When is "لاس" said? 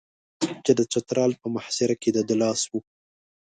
2.41-2.61